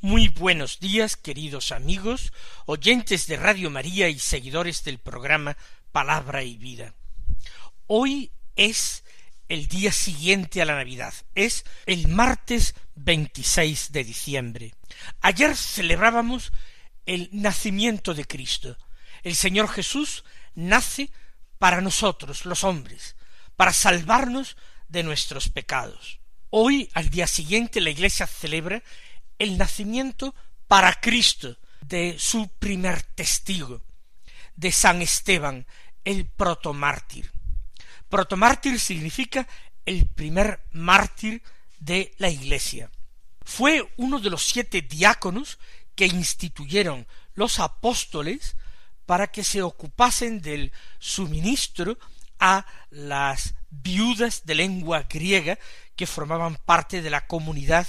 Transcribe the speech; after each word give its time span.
Muy 0.00 0.28
buenos 0.28 0.78
días, 0.78 1.16
queridos 1.16 1.72
amigos, 1.72 2.32
oyentes 2.66 3.26
de 3.26 3.36
Radio 3.36 3.68
María 3.68 4.08
y 4.08 4.20
seguidores 4.20 4.84
del 4.84 4.98
programa 4.98 5.56
Palabra 5.90 6.44
y 6.44 6.56
Vida. 6.56 6.94
Hoy 7.88 8.30
es 8.54 9.02
el 9.48 9.66
día 9.66 9.90
siguiente 9.90 10.62
a 10.62 10.66
la 10.66 10.76
Navidad, 10.76 11.12
es 11.34 11.64
el 11.84 12.06
martes 12.06 12.76
26 12.94 13.90
de 13.90 14.04
diciembre. 14.04 14.74
Ayer 15.20 15.56
celebrábamos 15.56 16.52
el 17.04 17.28
nacimiento 17.32 18.14
de 18.14 18.24
Cristo. 18.24 18.78
El 19.24 19.34
Señor 19.34 19.68
Jesús 19.68 20.22
nace 20.54 21.10
para 21.58 21.80
nosotros, 21.80 22.44
los 22.44 22.62
hombres, 22.62 23.16
para 23.56 23.72
salvarnos 23.72 24.56
de 24.86 25.02
nuestros 25.02 25.48
pecados. 25.48 26.20
Hoy, 26.50 26.88
al 26.94 27.10
día 27.10 27.26
siguiente, 27.26 27.80
la 27.80 27.90
Iglesia 27.90 28.28
celebra 28.28 28.84
el 29.38 29.58
nacimiento 29.58 30.34
para 30.66 30.94
Cristo 31.00 31.56
de 31.80 32.16
su 32.18 32.48
primer 32.58 33.02
testigo, 33.02 33.82
de 34.56 34.72
San 34.72 35.02
Esteban, 35.02 35.66
el 36.04 36.26
protomártir. 36.26 37.30
Protomártir 38.08 38.80
significa 38.80 39.46
el 39.84 40.06
primer 40.06 40.60
mártir 40.72 41.42
de 41.78 42.14
la 42.18 42.28
Iglesia. 42.28 42.90
Fue 43.44 43.92
uno 43.96 44.20
de 44.20 44.30
los 44.30 44.44
siete 44.44 44.82
diáconos 44.82 45.58
que 45.94 46.06
instituyeron 46.06 47.06
los 47.34 47.60
apóstoles 47.60 48.56
para 49.06 49.28
que 49.28 49.44
se 49.44 49.62
ocupasen 49.62 50.40
del 50.42 50.72
suministro 50.98 51.98
a 52.38 52.66
las 52.90 53.54
viudas 53.70 54.44
de 54.44 54.54
lengua 54.54 55.06
griega 55.08 55.58
que 55.96 56.06
formaban 56.06 56.56
parte 56.56 57.02
de 57.02 57.10
la 57.10 57.26
comunidad 57.26 57.86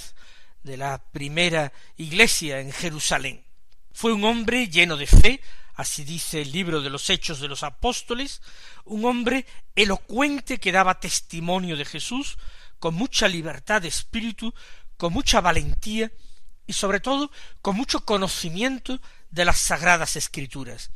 de 0.62 0.76
la 0.76 1.02
primera 1.12 1.72
iglesia 1.96 2.60
en 2.60 2.72
Jerusalén. 2.72 3.44
Fue 3.92 4.12
un 4.12 4.24
hombre 4.24 4.68
lleno 4.68 4.96
de 4.96 5.06
fe, 5.06 5.40
así 5.74 6.04
dice 6.04 6.42
el 6.42 6.52
libro 6.52 6.80
de 6.80 6.90
los 6.90 7.08
Hechos 7.10 7.40
de 7.40 7.48
los 7.48 7.62
Apóstoles, 7.62 8.40
un 8.84 9.04
hombre 9.04 9.46
elocuente 9.74 10.58
que 10.58 10.72
daba 10.72 11.00
testimonio 11.00 11.76
de 11.76 11.84
Jesús, 11.84 12.38
con 12.78 12.94
mucha 12.94 13.28
libertad 13.28 13.82
de 13.82 13.88
espíritu, 13.88 14.54
con 14.96 15.12
mucha 15.12 15.40
valentía 15.40 16.10
y 16.66 16.72
sobre 16.72 17.00
todo 17.00 17.30
con 17.62 17.76
mucho 17.76 18.04
conocimiento 18.04 19.00
de 19.30 19.44
las 19.44 19.58
sagradas 19.58 20.16
escrituras. 20.16 20.90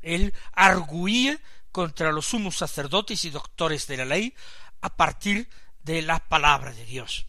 Él 0.00 0.32
arguía 0.52 1.38
contra 1.72 2.12
los 2.12 2.26
sumos 2.26 2.56
sacerdotes 2.56 3.24
y 3.24 3.30
doctores 3.30 3.86
de 3.86 3.96
la 3.98 4.04
ley 4.04 4.34
a 4.80 4.96
partir 4.96 5.48
de 5.82 6.02
la 6.02 6.18
palabra 6.18 6.72
de 6.72 6.84
Dios. 6.84 7.26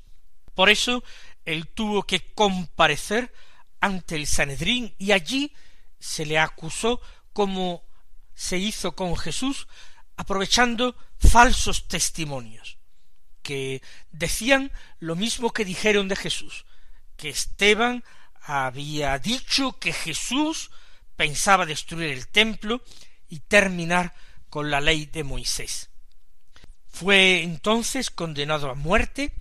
Por 0.55 0.69
eso 0.69 1.03
él 1.51 1.67
tuvo 1.67 2.03
que 2.03 2.31
comparecer 2.33 3.33
ante 3.81 4.15
el 4.15 4.27
Sanedrín 4.27 4.93
y 4.97 5.11
allí 5.11 5.53
se 5.99 6.25
le 6.25 6.37
acusó 6.37 7.01
como 7.33 7.83
se 8.35 8.57
hizo 8.57 8.95
con 8.95 9.17
Jesús, 9.17 9.67
aprovechando 10.15 10.95
falsos 11.17 11.87
testimonios, 11.87 12.77
que 13.41 13.81
decían 14.11 14.71
lo 14.99 15.15
mismo 15.15 15.51
que 15.51 15.65
dijeron 15.65 16.07
de 16.07 16.15
Jesús, 16.15 16.65
que 17.17 17.29
Esteban 17.29 18.03
había 18.41 19.17
dicho 19.19 19.77
que 19.79 19.91
Jesús 19.91 20.71
pensaba 21.15 21.65
destruir 21.65 22.11
el 22.11 22.27
templo 22.27 22.81
y 23.27 23.39
terminar 23.39 24.13
con 24.49 24.71
la 24.71 24.81
ley 24.81 25.05
de 25.05 25.23
Moisés. 25.23 25.89
Fue 26.87 27.43
entonces 27.43 28.09
condenado 28.09 28.69
a 28.69 28.75
muerte 28.75 29.33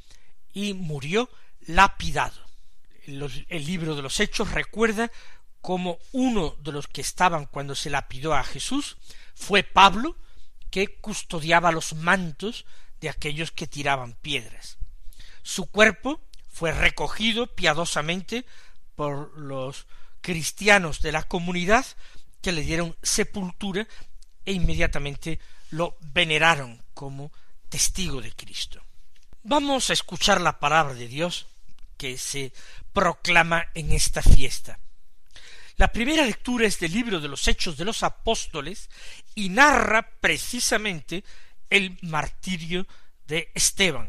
y 0.52 0.74
murió 0.74 1.30
lapidado. 1.68 2.48
el 3.06 3.66
libro 3.66 3.94
de 3.94 4.02
los 4.02 4.20
Hechos 4.20 4.50
recuerda 4.50 5.10
como 5.60 5.98
uno 6.12 6.56
de 6.60 6.72
los 6.72 6.88
que 6.88 7.00
estaban 7.00 7.46
cuando 7.46 7.74
se 7.74 7.90
lapidó 7.90 8.34
a 8.34 8.42
Jesús 8.42 8.96
fue 9.34 9.62
Pablo, 9.62 10.16
que 10.70 10.96
custodiaba 11.00 11.72
los 11.72 11.94
mantos 11.94 12.64
de 13.00 13.08
aquellos 13.08 13.52
que 13.52 13.66
tiraban 13.66 14.14
piedras. 14.14 14.78
Su 15.42 15.66
cuerpo 15.66 16.20
fue 16.48 16.72
recogido 16.72 17.46
piadosamente 17.46 18.44
por 18.96 19.38
los 19.38 19.86
cristianos 20.20 21.00
de 21.00 21.12
la 21.12 21.22
comunidad 21.22 21.84
que 22.42 22.52
le 22.52 22.62
dieron 22.62 22.96
sepultura 23.02 23.86
e 24.44 24.52
inmediatamente 24.52 25.38
lo 25.70 25.96
veneraron 26.00 26.82
como 26.94 27.30
testigo 27.68 28.20
de 28.20 28.32
Cristo. 28.32 28.82
Vamos 29.42 29.90
a 29.90 29.92
escuchar 29.92 30.40
la 30.40 30.58
palabra 30.58 30.94
de 30.94 31.08
Dios 31.08 31.46
que 31.98 32.16
se 32.16 32.52
proclama 32.94 33.66
en 33.74 33.92
esta 33.92 34.22
fiesta. 34.22 34.78
La 35.76 35.92
primera 35.92 36.24
lectura 36.24 36.66
es 36.66 36.80
del 36.80 36.92
libro 36.92 37.20
de 37.20 37.28
los 37.28 37.46
Hechos 37.46 37.76
de 37.76 37.84
los 37.84 38.02
Apóstoles 38.02 38.88
y 39.34 39.50
narra 39.50 40.10
precisamente 40.20 41.22
el 41.70 41.98
martirio 42.02 42.86
de 43.26 43.50
Esteban. 43.54 44.08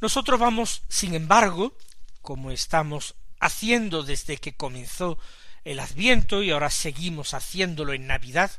Nosotros 0.00 0.38
vamos, 0.38 0.82
sin 0.88 1.14
embargo, 1.14 1.76
como 2.20 2.50
estamos 2.50 3.14
haciendo 3.40 4.02
desde 4.02 4.36
que 4.36 4.54
comenzó 4.54 5.18
el 5.64 5.80
Adviento 5.80 6.42
y 6.42 6.50
ahora 6.50 6.70
seguimos 6.70 7.34
haciéndolo 7.34 7.92
en 7.92 8.06
Navidad, 8.06 8.50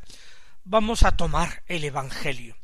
vamos 0.63 1.03
a 1.03 1.15
tomar 1.15 1.63
el 1.67 1.83
Evangelio. 1.83 2.57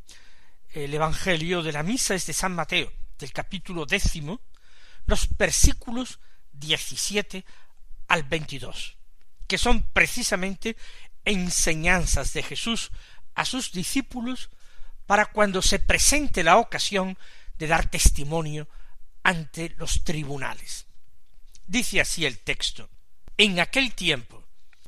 El 0.71 0.93
Evangelio 0.93 1.63
de 1.63 1.71
la 1.71 1.83
misa 1.83 2.15
es 2.15 2.25
de 2.25 2.33
San 2.33 2.53
Mateo, 2.55 2.91
del 3.19 3.31
capítulo 3.31 3.85
décimo, 3.85 4.41
los 5.05 5.27
versículos 5.37 6.19
17 6.53 7.45
al 8.07 8.23
22, 8.23 8.97
que 9.47 9.57
son 9.57 9.83
precisamente 9.93 10.75
enseñanzas 11.23 12.33
de 12.33 12.43
Jesús 12.43 12.91
a 13.33 13.45
sus 13.45 13.71
discípulos 13.71 14.49
para 15.05 15.27
cuando 15.27 15.61
se 15.61 15.79
presente 15.79 16.43
la 16.43 16.57
ocasión 16.57 17.17
de 17.57 17.67
dar 17.67 17.89
testimonio 17.89 18.67
ante 19.23 19.69
los 19.77 20.03
tribunales. 20.03 20.85
Dice 21.67 22.01
así 22.01 22.25
el 22.25 22.39
texto. 22.39 22.89
En 23.37 23.59
aquel 23.59 23.93
tiempo 23.93 24.43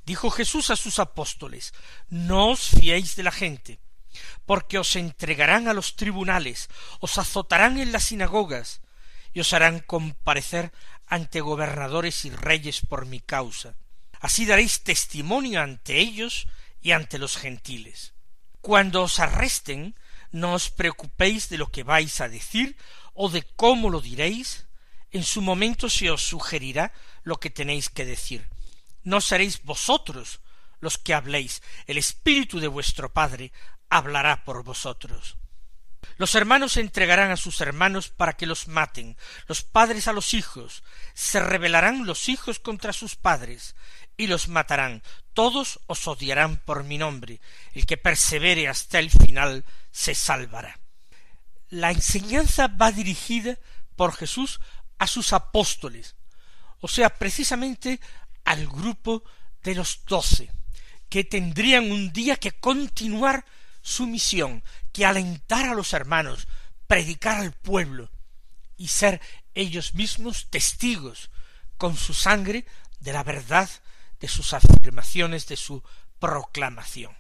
dijo 0.06 0.30
Jesús 0.30 0.70
a 0.70 0.76
sus 0.76 1.00
apóstoles, 1.00 1.74
no 2.10 2.52
os 2.52 2.70
fiéis 2.70 3.16
de 3.16 3.24
la 3.24 3.32
gente, 3.32 3.80
porque 4.46 4.78
os 4.78 4.96
entregarán 4.96 5.68
a 5.68 5.74
los 5.74 5.96
tribunales, 5.96 6.70
os 7.00 7.18
azotarán 7.18 7.78
en 7.78 7.92
las 7.92 8.06
sinagogas, 8.06 8.80
y 9.38 9.40
os 9.40 9.54
harán 9.54 9.82
comparecer 9.82 10.74
ante 11.06 11.42
gobernadores 11.42 12.26
y 12.26 12.32
reyes 12.32 12.82
por 12.82 13.06
mi 13.06 13.20
causa. 13.20 13.76
Así 14.20 14.48
daréis 14.48 14.82
testimonio 14.82 15.62
ante 15.62 16.00
ellos 16.00 16.48
y 16.82 16.90
ante 16.90 17.20
los 17.20 17.38
gentiles. 17.38 18.16
Cuando 18.62 19.04
os 19.04 19.20
arresten, 19.20 19.94
no 20.32 20.56
os 20.56 20.72
preocupéis 20.72 21.50
de 21.50 21.60
lo 21.60 21.70
que 21.70 21.84
vais 21.84 22.20
a 22.20 22.30
decir 22.30 22.78
o 23.14 23.30
de 23.30 23.44
cómo 23.44 23.92
lo 23.92 24.02
diréis, 24.02 24.66
en 25.12 25.24
su 25.24 25.44
momento 25.44 25.88
se 25.88 26.10
os 26.10 26.24
sugerirá 26.24 26.92
lo 27.22 27.40
que 27.40 27.52
tenéis 27.52 27.90
que 27.90 28.06
decir. 28.06 28.50
No 29.04 29.22
seréis 29.22 29.62
vosotros 29.62 30.42
los 30.80 30.98
que 30.98 31.14
habléis, 31.14 31.62
el 31.86 32.00
Espíritu 32.00 32.60
de 32.60 32.70
vuestro 32.70 33.14
Padre 33.14 33.54
hablará 33.88 34.44
por 34.44 34.64
vosotros. 34.64 35.38
Los 36.18 36.34
hermanos 36.36 36.78
entregarán 36.78 37.32
a 37.32 37.38
sus 37.38 37.62
hermanos 37.62 38.10
para 38.10 38.34
que 38.34 38.48
los 38.48 38.68
maten, 38.68 39.18
los 39.48 39.64
padres 39.64 40.08
a 40.08 40.14
los 40.14 40.34
hijos, 40.34 40.84
se 41.14 41.40
rebelarán 41.40 42.06
los 42.06 42.28
hijos 42.28 42.60
contra 42.60 42.92
sus 42.92 43.16
padres, 43.16 43.76
y 44.18 44.26
los 44.26 44.48
matarán, 44.48 45.04
todos 45.34 45.80
os 45.86 46.08
odiarán 46.08 46.58
por 46.58 46.84
mi 46.84 46.98
nombre, 46.98 47.40
el 47.74 47.86
que 47.86 47.98
persevere 47.98 48.68
hasta 48.68 48.98
el 48.98 49.12
final 49.12 49.64
se 49.92 50.16
salvará. 50.16 50.80
La 51.70 51.92
enseñanza 51.92 52.68
va 52.68 52.92
dirigida 52.92 53.60
por 53.96 54.16
Jesús 54.16 54.60
a 54.98 55.06
sus 55.06 55.34
apóstoles, 55.34 56.16
o 56.80 56.88
sea, 56.88 57.10
precisamente 57.10 58.00
al 58.44 58.68
grupo 58.68 59.24
de 59.62 59.76
los 59.76 60.04
doce, 60.06 60.50
que 61.10 61.24
tendrían 61.24 61.92
un 61.92 62.12
día 62.12 62.38
que 62.38 62.54
continuar 62.54 63.46
su 63.88 64.06
misión, 64.06 64.66
que 64.92 65.06
alentar 65.06 65.70
a 65.70 65.74
los 65.74 65.94
hermanos, 65.94 66.50
predicar 66.88 67.38
al 67.38 67.54
pueblo 67.54 68.12
y 68.76 68.90
ser 68.90 69.22
ellos 69.56 69.94
mismos 69.94 70.50
testigos 70.50 71.32
con 71.78 71.96
su 71.96 72.14
sangre 72.14 72.66
de 73.00 73.14
la 73.14 73.24
verdad 73.24 73.70
de 74.20 74.28
sus 74.28 74.52
afirmaciones, 74.52 75.48
de 75.48 75.56
su 75.56 75.82
proclamación. 76.20 77.16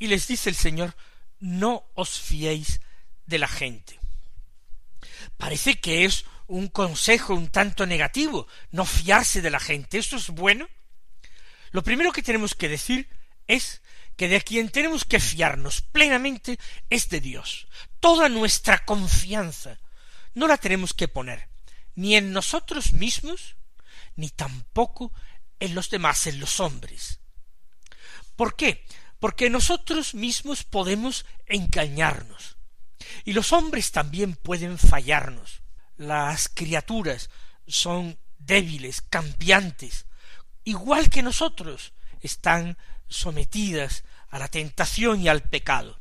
Y 0.00 0.08
les 0.08 0.26
dice 0.26 0.50
el 0.50 0.56
Señor, 0.56 0.96
no 1.38 1.84
os 1.94 2.18
fiéis 2.18 2.80
de 3.26 3.38
la 3.38 3.48
gente. 3.48 4.00
Parece 5.36 5.78
que 5.78 6.06
es 6.06 6.24
un 6.48 6.66
consejo 6.66 7.34
un 7.34 7.50
tanto 7.50 7.86
negativo, 7.86 8.48
no 8.72 8.84
fiarse 8.84 9.42
de 9.42 9.50
la 9.50 9.60
gente. 9.60 9.98
¿Esto 9.98 10.16
es 10.16 10.30
bueno? 10.30 10.68
Lo 11.70 11.84
primero 11.84 12.10
que 12.10 12.24
tenemos 12.24 12.56
que 12.56 12.68
decir 12.68 13.08
es 13.46 13.80
que 14.20 14.28
de 14.28 14.42
quien 14.42 14.68
tenemos 14.68 15.06
que 15.06 15.18
fiarnos 15.18 15.80
plenamente 15.80 16.58
es 16.90 17.08
de 17.08 17.22
Dios. 17.22 17.66
Toda 18.00 18.28
nuestra 18.28 18.84
confianza 18.84 19.78
no 20.34 20.46
la 20.46 20.58
tenemos 20.58 20.92
que 20.92 21.08
poner 21.08 21.48
ni 21.94 22.16
en 22.16 22.30
nosotros 22.30 22.92
mismos, 22.92 23.56
ni 24.16 24.28
tampoco 24.28 25.10
en 25.58 25.74
los 25.74 25.88
demás, 25.88 26.26
en 26.26 26.38
los 26.38 26.60
hombres. 26.60 27.20
¿Por 28.36 28.56
qué? 28.56 28.84
Porque 29.20 29.48
nosotros 29.48 30.12
mismos 30.12 30.64
podemos 30.64 31.24
engañarnos. 31.46 32.58
Y 33.24 33.32
los 33.32 33.54
hombres 33.54 33.90
también 33.90 34.34
pueden 34.34 34.76
fallarnos. 34.76 35.62
Las 35.96 36.50
criaturas 36.50 37.30
son 37.66 38.18
débiles, 38.36 39.00
cambiantes, 39.00 40.04
igual 40.64 41.08
que 41.08 41.22
nosotros, 41.22 41.94
están 42.20 42.76
sometidas 43.08 44.04
a 44.30 44.38
la 44.38 44.48
tentación 44.48 45.20
y 45.20 45.28
al 45.28 45.42
pecado. 45.42 46.00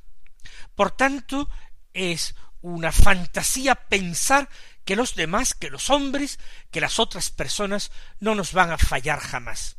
Por 0.76 0.92
tanto, 0.92 1.50
es 1.94 2.36
una 2.62 2.92
fantasía 2.92 3.76
pensar 3.76 4.50
que 4.86 4.96
los 4.96 5.16
demás, 5.16 5.54
que 5.54 5.70
los 5.70 5.90
hombres, 5.90 6.40
que 6.72 6.82
las 6.82 7.00
otras 7.00 7.32
personas 7.32 7.92
no 8.20 8.36
nos 8.36 8.54
van 8.54 8.72
a 8.72 8.78
fallar 8.78 9.20
jamás. 9.20 9.78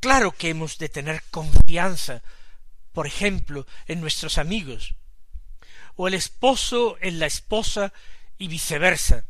Claro 0.00 0.32
que 0.32 0.50
hemos 0.50 0.78
de 0.78 0.88
tener 0.88 1.22
confianza, 1.30 2.22
por 2.92 3.06
ejemplo, 3.06 3.66
en 3.86 4.00
nuestros 4.00 4.38
amigos, 4.38 4.94
o 5.96 6.08
el 6.08 6.14
esposo 6.14 6.96
en 7.00 7.18
la 7.18 7.26
esposa 7.26 7.92
y 8.38 8.48
viceversa. 8.48 9.24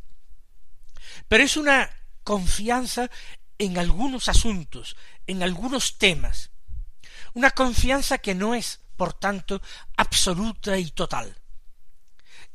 Pero 1.27 1.43
es 1.43 1.57
una 1.57 1.89
confianza 2.23 3.09
en 3.57 3.77
algunos 3.77 4.29
asuntos, 4.29 4.95
en 5.27 5.43
algunos 5.43 5.97
temas, 5.97 6.50
una 7.33 7.51
confianza 7.51 8.17
que 8.17 8.35
no 8.35 8.55
es, 8.55 8.79
por 8.97 9.13
tanto, 9.13 9.61
absoluta 9.97 10.77
y 10.77 10.91
total. 10.91 11.35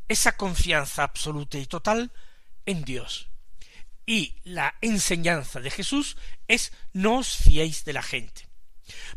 Esa 0.09 0.37
confianza 0.37 1.03
absoluta 1.03 1.59
y 1.59 1.67
total 1.67 2.13
en 2.65 2.85
Dios. 2.85 3.29
Y 4.05 4.37
la 4.45 4.77
enseñanza 4.81 5.61
de 5.61 5.71
Jesús 5.71 6.17
es 6.47 6.73
no 6.93 7.19
os 7.19 7.37
fiéis 7.37 7.85
de 7.85 7.93
la 7.93 8.03
gente. 8.03 8.49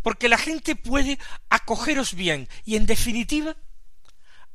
Porque 0.02 0.30
la 0.30 0.38
gente 0.38 0.76
puede 0.76 1.20
acogeros 1.50 2.16
bien 2.16 2.50
y 2.66 2.76
en 2.76 2.88
definitiva 2.88 3.56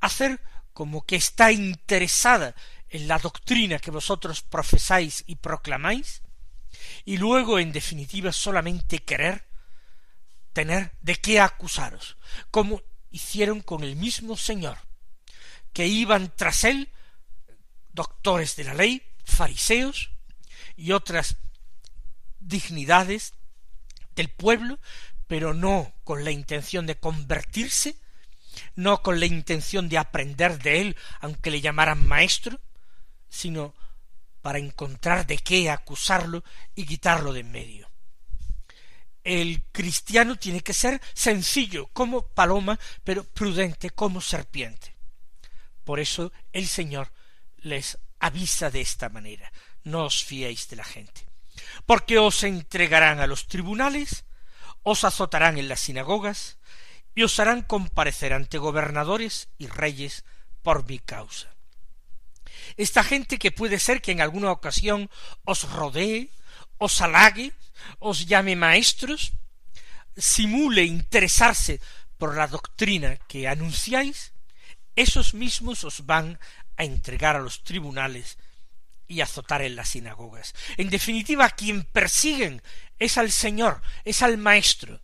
hacer 0.00 0.40
como 0.72 1.06
que 1.06 1.16
está 1.16 1.52
interesada 1.52 2.54
en 2.88 3.08
la 3.08 3.18
doctrina 3.18 3.78
que 3.78 3.90
vosotros 3.90 4.42
profesáis 4.42 5.24
y 5.26 5.36
proclamáis, 5.36 6.22
y 7.04 7.16
luego 7.16 7.58
en 7.58 7.72
definitiva 7.72 8.32
solamente 8.32 8.98
querer 8.98 9.46
tener 10.54 10.92
de 11.02 11.16
qué 11.16 11.40
acusaros, 11.40 12.16
como 12.50 12.80
hicieron 13.10 13.60
con 13.60 13.84
el 13.84 13.96
mismo 13.96 14.36
Señor, 14.38 14.78
que 15.74 15.86
iban 15.86 16.32
tras 16.34 16.64
él 16.64 16.88
doctores 17.92 18.56
de 18.56 18.64
la 18.64 18.74
ley, 18.74 19.02
fariseos 19.24 20.10
y 20.76 20.92
otras 20.92 21.36
dignidades 22.40 23.34
del 24.14 24.30
pueblo, 24.30 24.78
pero 25.26 25.52
no 25.54 25.92
con 26.04 26.24
la 26.24 26.30
intención 26.30 26.86
de 26.86 26.98
convertirse, 26.98 27.96
no 28.76 29.02
con 29.02 29.18
la 29.20 29.26
intención 29.26 29.88
de 29.88 29.98
aprender 29.98 30.62
de 30.62 30.80
él, 30.80 30.96
aunque 31.20 31.50
le 31.50 31.60
llamaran 31.60 32.06
maestro, 32.06 32.60
sino 33.28 33.74
para 34.40 34.58
encontrar 34.58 35.26
de 35.26 35.38
qué 35.38 35.70
acusarlo 35.70 36.44
y 36.74 36.86
quitarlo 36.86 37.32
de 37.32 37.40
en 37.40 37.50
medio 37.50 37.93
el 39.24 39.62
cristiano 39.72 40.36
tiene 40.36 40.60
que 40.60 40.74
ser 40.74 41.00
sencillo 41.14 41.88
como 41.88 42.28
paloma, 42.28 42.78
pero 43.02 43.24
prudente 43.24 43.90
como 43.90 44.20
serpiente. 44.20 44.94
Por 45.82 45.98
eso 45.98 46.32
el 46.52 46.68
Señor 46.68 47.12
les 47.58 47.98
avisa 48.20 48.70
de 48.70 48.82
esta 48.82 49.08
manera, 49.08 49.52
no 49.82 50.04
os 50.04 50.24
fiéis 50.24 50.68
de 50.68 50.76
la 50.76 50.84
gente, 50.84 51.26
porque 51.86 52.18
os 52.18 52.42
entregarán 52.44 53.20
a 53.20 53.26
los 53.26 53.48
tribunales, 53.48 54.24
os 54.82 55.04
azotarán 55.04 55.58
en 55.58 55.68
las 55.68 55.80
sinagogas, 55.80 56.58
y 57.14 57.22
os 57.22 57.38
harán 57.38 57.62
comparecer 57.62 58.32
ante 58.32 58.58
gobernadores 58.58 59.48
y 59.56 59.68
reyes 59.68 60.24
por 60.62 60.86
mi 60.88 60.98
causa. 60.98 61.54
Esta 62.76 63.04
gente 63.04 63.38
que 63.38 63.52
puede 63.52 63.78
ser 63.78 64.02
que 64.02 64.12
en 64.12 64.20
alguna 64.20 64.50
ocasión 64.50 65.10
os 65.44 65.70
rodee, 65.70 66.30
os 66.78 67.00
halague, 67.00 67.52
os 67.98 68.26
llame 68.26 68.56
maestros, 68.56 69.32
simule 70.16 70.84
interesarse 70.84 71.80
por 72.18 72.36
la 72.36 72.46
doctrina 72.46 73.16
que 73.28 73.48
anunciáis, 73.48 74.32
esos 74.96 75.34
mismos 75.34 75.84
os 75.84 76.06
van 76.06 76.38
a 76.76 76.84
entregar 76.84 77.36
a 77.36 77.40
los 77.40 77.64
tribunales 77.64 78.38
y 79.06 79.20
azotar 79.20 79.62
en 79.62 79.76
las 79.76 79.90
sinagogas. 79.90 80.54
En 80.76 80.88
definitiva, 80.88 81.50
quien 81.50 81.84
persiguen 81.84 82.62
es 82.98 83.18
al 83.18 83.32
Señor, 83.32 83.82
es 84.04 84.22
al 84.22 84.38
Maestro. 84.38 85.00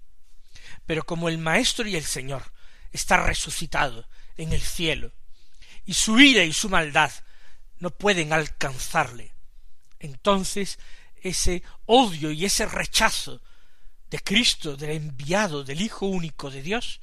Pero 0.86 1.04
como 1.04 1.28
el 1.28 1.38
Maestro 1.38 1.86
y 1.86 1.96
el 1.96 2.04
Señor 2.04 2.52
está 2.92 3.24
resucitado 3.24 4.08
en 4.36 4.52
el 4.52 4.60
cielo, 4.60 5.12
y 5.84 5.94
su 5.94 6.18
ira 6.18 6.44
y 6.44 6.52
su 6.52 6.68
maldad 6.68 7.12
no 7.78 7.90
pueden 7.90 8.32
alcanzarle, 8.32 9.32
entonces 9.98 10.78
ese 11.22 11.62
odio 11.86 12.30
y 12.30 12.44
ese 12.44 12.66
rechazo 12.66 13.40
de 14.10 14.18
Cristo, 14.18 14.76
del 14.76 14.90
enviado, 14.90 15.62
del 15.64 15.80
Hijo 15.80 16.06
único 16.06 16.50
de 16.50 16.62
Dios, 16.62 17.00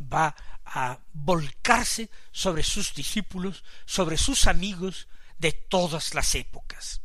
va 0.00 0.34
a 0.64 0.98
volcarse 1.12 2.10
sobre 2.32 2.62
sus 2.62 2.94
discípulos, 2.94 3.64
sobre 3.86 4.16
sus 4.16 4.46
amigos 4.46 5.08
de 5.38 5.52
todas 5.52 6.14
las 6.14 6.34
épocas. 6.34 7.00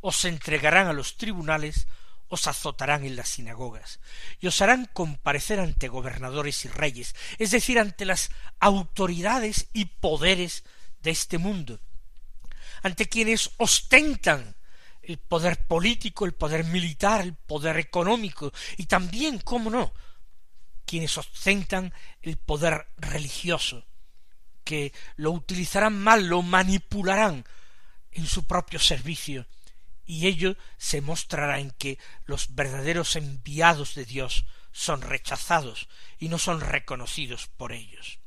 Os 0.00 0.24
entregarán 0.24 0.86
a 0.86 0.92
los 0.92 1.16
tribunales, 1.16 1.86
os 2.28 2.46
azotarán 2.46 3.04
en 3.04 3.16
las 3.16 3.28
sinagogas, 3.28 4.00
y 4.40 4.46
os 4.46 4.60
harán 4.62 4.88
comparecer 4.92 5.60
ante 5.60 5.88
gobernadores 5.88 6.64
y 6.64 6.68
reyes, 6.68 7.14
es 7.38 7.50
decir, 7.50 7.78
ante 7.78 8.04
las 8.04 8.30
autoridades 8.60 9.68
y 9.72 9.86
poderes 9.86 10.64
de 11.02 11.10
este 11.10 11.38
mundo, 11.38 11.80
ante 12.82 13.06
quienes 13.06 13.50
ostentan 13.56 14.54
el 15.10 15.18
poder 15.18 15.66
político, 15.66 16.24
el 16.24 16.34
poder 16.34 16.64
militar, 16.64 17.20
el 17.22 17.34
poder 17.34 17.78
económico 17.78 18.52
y 18.76 18.86
también, 18.86 19.38
cómo 19.38 19.70
no, 19.70 19.92
quienes 20.86 21.18
ostentan 21.18 21.92
el 22.22 22.36
poder 22.36 22.86
religioso, 22.96 23.86
que 24.64 24.92
lo 25.16 25.32
utilizarán 25.32 26.00
mal, 26.00 26.26
lo 26.26 26.42
manipularán 26.42 27.44
en 28.12 28.26
su 28.26 28.46
propio 28.46 28.78
servicio, 28.78 29.46
y 30.04 30.26
ello 30.26 30.56
se 30.76 31.00
mostrará 31.00 31.60
en 31.60 31.70
que 31.70 31.98
los 32.24 32.54
verdaderos 32.54 33.14
enviados 33.16 33.94
de 33.94 34.04
Dios 34.04 34.44
son 34.72 35.02
rechazados 35.02 35.88
y 36.18 36.28
no 36.28 36.38
son 36.38 36.60
reconocidos 36.60 37.48
por 37.56 37.72
ellos. 37.72 38.18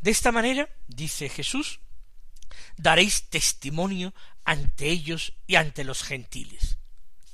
De 0.00 0.10
esta 0.12 0.30
manera, 0.30 0.68
dice 0.86 1.28
Jesús, 1.28 1.80
daréis 2.76 3.28
testimonio 3.28 4.14
ante 4.48 4.88
ellos 4.88 5.34
y 5.46 5.56
ante 5.56 5.84
los 5.84 6.02
gentiles. 6.02 6.78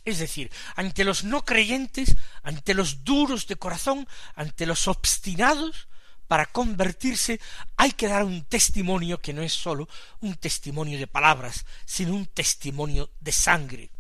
Es 0.05 0.19
decir, 0.19 0.51
ante 0.75 1.05
los 1.05 1.23
no 1.23 1.45
creyentes, 1.45 2.17
ante 2.43 2.75
los 2.75 3.05
duros 3.05 3.47
de 3.47 3.55
corazón, 3.55 4.09
ante 4.35 4.67
los 4.67 4.89
obstinados, 4.89 5.87
para 6.27 6.47
convertirse 6.47 7.41
hay 7.77 7.93
que 7.93 8.09
dar 8.09 8.25
un 8.25 8.45
testimonio 8.47 9.21
que 9.21 9.33
no 9.33 9.43
es 9.43 9.53
sólo 9.53 9.89
un 10.23 10.35
testimonio 10.35 10.99
de 10.99 11.07
palabras, 11.07 11.65
sino 11.85 12.15
un 12.15 12.27
testimonio 12.27 13.09
de 13.21 13.31
sangre. 13.31 13.91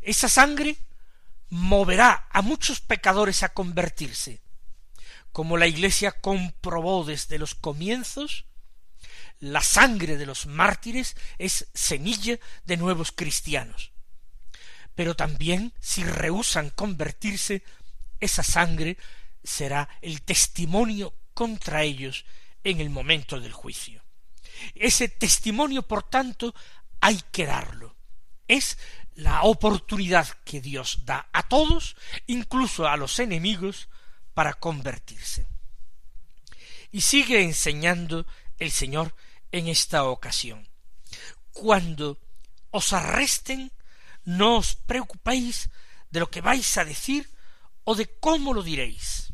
Esa 0.00 0.30
sangre 0.30 0.78
moverá 1.50 2.28
a 2.32 2.40
muchos 2.40 2.80
pecadores 2.80 3.42
a 3.42 3.50
convertirse. 3.50 4.40
Como 5.32 5.58
la 5.58 5.66
Iglesia 5.66 6.12
comprobó 6.12 7.04
desde 7.04 7.38
los 7.38 7.54
comienzos, 7.54 8.46
la 9.40 9.62
sangre 9.62 10.16
de 10.16 10.26
los 10.26 10.46
mártires 10.46 11.16
es 11.38 11.68
semilla 11.74 12.38
de 12.64 12.76
nuevos 12.76 13.12
cristianos. 13.12 13.92
Pero 14.94 15.14
también, 15.14 15.74
si 15.78 16.04
rehusan 16.04 16.70
convertirse, 16.70 17.62
esa 18.18 18.42
sangre 18.42 18.96
será 19.44 19.88
el 20.00 20.22
testimonio 20.22 21.14
contra 21.34 21.82
ellos 21.82 22.24
en 22.64 22.80
el 22.80 22.90
momento 22.90 23.38
del 23.38 23.52
juicio. 23.52 24.02
Ese 24.74 25.08
testimonio, 25.08 25.82
por 25.82 26.02
tanto, 26.02 26.54
hay 27.00 27.20
que 27.30 27.44
darlo. 27.46 27.94
Es 28.48 28.78
la 29.14 29.42
oportunidad 29.42 30.26
que 30.44 30.60
Dios 30.60 31.00
da 31.04 31.28
a 31.32 31.46
todos, 31.46 31.96
incluso 32.26 32.86
a 32.88 32.96
los 32.96 33.18
enemigos, 33.18 33.88
para 34.34 34.54
convertirse. 34.54 35.46
Y 36.90 37.02
sigue 37.02 37.42
enseñando 37.42 38.26
el 38.58 38.70
Señor 38.70 39.14
en 39.52 39.68
esta 39.68 40.04
ocasión. 40.04 40.68
Cuando 41.52 42.18
os 42.70 42.92
arresten, 42.92 43.72
no 44.24 44.58
os 44.58 44.74
preocupéis 44.74 45.70
de 46.10 46.20
lo 46.20 46.30
que 46.30 46.40
vais 46.40 46.66
a 46.76 46.84
decir 46.84 47.28
o 47.84 47.94
de 47.94 48.06
cómo 48.18 48.52
lo 48.52 48.62
diréis. 48.62 49.32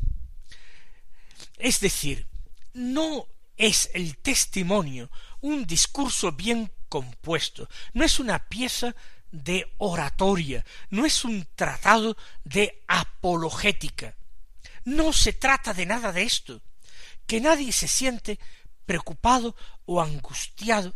Es 1.57 1.79
decir, 1.79 2.27
no 2.73 3.27
es 3.57 3.89
el 3.93 4.17
testimonio 4.17 5.09
un 5.41 5.65
discurso 5.65 6.31
bien 6.31 6.71
compuesto, 6.89 7.69
no 7.93 8.05
es 8.05 8.19
una 8.19 8.47
pieza 8.47 8.95
de 9.31 9.73
oratoria, 9.77 10.63
no 10.89 11.05
es 11.05 11.25
un 11.25 11.47
tratado 11.55 12.15
de 12.43 12.83
apologética. 12.87 14.15
No 14.85 15.11
se 15.11 15.33
trata 15.33 15.73
de 15.73 15.85
nada 15.85 16.11
de 16.11 16.23
esto, 16.23 16.61
que 17.25 17.41
nadie 17.41 17.71
se 17.71 17.87
siente 17.87 18.37
preocupado 18.85 19.55
o 19.85 20.01
angustiado, 20.01 20.93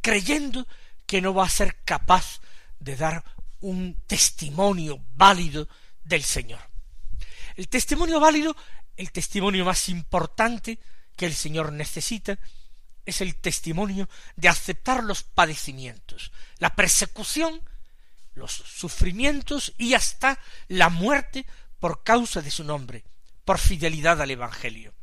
creyendo 0.00 0.66
que 1.06 1.20
no 1.20 1.34
va 1.34 1.46
a 1.46 1.50
ser 1.50 1.76
capaz 1.84 2.40
de 2.78 2.96
dar 2.96 3.24
un 3.60 3.96
testimonio 4.06 5.04
válido 5.14 5.68
del 6.04 6.22
Señor. 6.22 6.60
El 7.56 7.68
testimonio 7.68 8.18
válido, 8.18 8.56
el 8.96 9.12
testimonio 9.12 9.64
más 9.64 9.88
importante 9.88 10.78
que 11.16 11.26
el 11.26 11.34
Señor 11.34 11.72
necesita, 11.72 12.38
es 13.04 13.20
el 13.20 13.36
testimonio 13.36 14.08
de 14.36 14.48
aceptar 14.48 15.04
los 15.04 15.22
padecimientos, 15.22 16.32
la 16.58 16.74
persecución, 16.74 17.60
los 18.34 18.52
sufrimientos 18.52 19.74
y 19.76 19.94
hasta 19.94 20.38
la 20.68 20.88
muerte 20.88 21.46
por 21.78 22.02
causa 22.04 22.42
de 22.42 22.50
su 22.50 22.64
nombre, 22.64 23.04
por 23.44 23.58
fidelidad 23.58 24.20
al 24.22 24.30
Evangelio. 24.30 24.94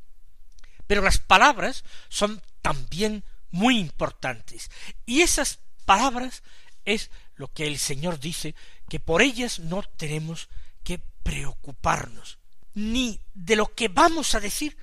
Pero 0.90 1.04
las 1.04 1.20
palabras 1.20 1.84
son 2.10 2.42
también 2.64 3.24
muy 3.52 3.78
importantes, 3.78 4.72
y 5.06 5.22
esas 5.22 5.60
palabras 5.86 6.42
es 6.84 7.12
lo 7.36 7.54
que 7.54 7.68
el 7.68 7.78
Señor 7.78 8.20
dice, 8.20 8.56
que 8.90 9.00
por 9.00 9.22
ellas 9.22 9.60
no 9.60 9.84
tenemos 9.84 10.50
que 10.84 10.98
preocuparnos, 10.98 12.40
ni 12.74 13.22
de 13.36 13.56
lo 13.56 13.68
que 13.76 13.88
vamos 13.88 14.34
a 14.34 14.40
decir, 14.40 14.78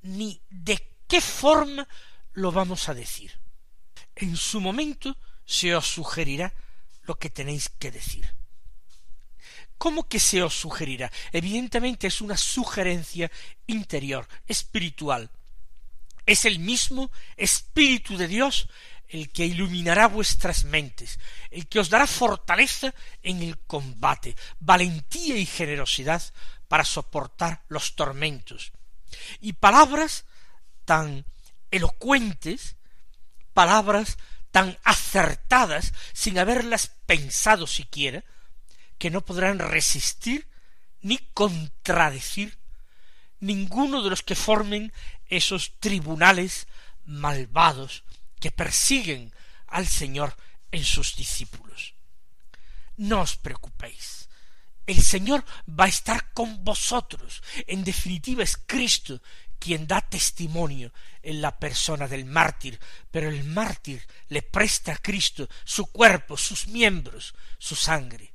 ni 0.00 0.40
de 0.48 0.82
qué 1.06 1.20
forma 1.20 1.86
lo 2.32 2.50
vamos 2.50 2.88
a 2.88 2.94
decir. 2.94 3.38
En 4.16 4.38
su 4.38 4.62
momento 4.62 5.14
se 5.44 5.74
os 5.74 5.86
sugerirá 5.86 6.54
lo 7.02 7.18
que 7.18 7.28
tenéis 7.28 7.68
que 7.68 7.90
decir. 7.90 8.34
¿Cómo 9.84 10.08
que 10.08 10.18
se 10.18 10.42
os 10.42 10.54
sugerirá? 10.58 11.12
Evidentemente 11.30 12.06
es 12.06 12.22
una 12.22 12.38
sugerencia 12.38 13.30
interior, 13.66 14.26
espiritual. 14.46 15.30
Es 16.24 16.46
el 16.46 16.58
mismo 16.58 17.10
Espíritu 17.36 18.16
de 18.16 18.26
Dios 18.26 18.70
el 19.08 19.28
que 19.28 19.44
iluminará 19.44 20.08
vuestras 20.08 20.64
mentes, 20.64 21.20
el 21.50 21.66
que 21.66 21.80
os 21.80 21.90
dará 21.90 22.06
fortaleza 22.06 22.94
en 23.22 23.42
el 23.42 23.58
combate, 23.58 24.34
valentía 24.58 25.36
y 25.36 25.44
generosidad 25.44 26.22
para 26.66 26.86
soportar 26.86 27.60
los 27.68 27.94
tormentos, 27.94 28.72
y 29.42 29.52
palabras 29.52 30.24
tan 30.86 31.26
elocuentes, 31.70 32.76
palabras 33.52 34.16
tan 34.50 34.78
acertadas 34.82 35.92
sin 36.14 36.38
haberlas 36.38 36.90
pensado 37.04 37.66
siquiera, 37.66 38.24
que 38.98 39.10
no 39.10 39.24
podrán 39.24 39.58
resistir 39.58 40.48
ni 41.00 41.18
contradecir 41.34 42.58
ninguno 43.40 44.02
de 44.02 44.10
los 44.10 44.22
que 44.22 44.34
formen 44.34 44.92
esos 45.28 45.78
tribunales 45.78 46.66
malvados 47.04 48.04
que 48.40 48.50
persiguen 48.50 49.32
al 49.66 49.86
Señor 49.86 50.36
en 50.70 50.84
sus 50.84 51.16
discípulos. 51.16 51.94
No 52.96 53.20
os 53.22 53.36
preocupéis. 53.36 54.28
El 54.86 55.02
Señor 55.02 55.44
va 55.68 55.84
a 55.84 55.88
estar 55.88 56.32
con 56.32 56.62
vosotros. 56.64 57.42
En 57.66 57.84
definitiva 57.84 58.42
es 58.42 58.56
Cristo 58.56 59.20
quien 59.58 59.86
da 59.86 60.02
testimonio 60.02 60.92
en 61.22 61.40
la 61.40 61.58
persona 61.58 62.06
del 62.06 62.26
mártir, 62.26 62.78
pero 63.10 63.28
el 63.30 63.44
mártir 63.44 64.06
le 64.28 64.42
presta 64.42 64.92
a 64.92 64.98
Cristo 64.98 65.48
su 65.64 65.86
cuerpo, 65.86 66.36
sus 66.36 66.66
miembros, 66.66 67.34
su 67.58 67.74
sangre. 67.74 68.33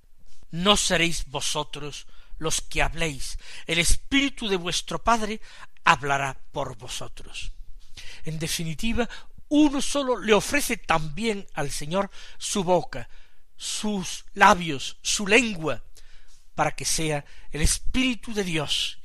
No 0.51 0.77
seréis 0.77 1.25
vosotros 1.27 2.07
los 2.37 2.61
que 2.61 2.81
habléis, 2.81 3.37
el 3.67 3.79
Espíritu 3.79 4.47
de 4.47 4.55
vuestro 4.55 5.03
Padre 5.03 5.41
hablará 5.83 6.39
por 6.51 6.77
vosotros. 6.77 7.51
En 8.23 8.39
definitiva, 8.39 9.09
uno 9.49 9.81
solo 9.81 10.17
le 10.17 10.33
ofrece 10.33 10.77
también 10.77 11.47
al 11.53 11.71
Señor 11.71 12.09
su 12.37 12.63
boca, 12.63 13.09
sus 13.57 14.25
labios, 14.33 14.97
su 15.01 15.27
lengua, 15.27 15.83
para 16.55 16.75
que 16.75 16.85
sea 16.85 17.25
el 17.51 17.61
Espíritu 17.61 18.33
de 18.33 18.43
Dios 18.43 18.99